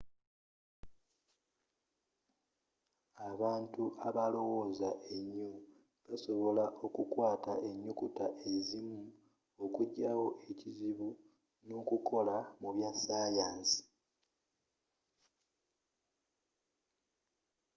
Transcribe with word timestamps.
abantu 3.29 3.83
abalowooza 4.07 4.89
ennyo, 5.17 5.51
basobola 6.07 6.65
okukwata 6.85 7.53
ennyukuta 7.69 8.25
ezimu, 8.53 9.01
okujja 9.63 10.11
wo 10.19 10.27
ekizibu 10.51 11.09
n’okukola 11.67 12.37
mu 12.61 12.69
bya 12.75 12.91
sayansi 13.03 13.81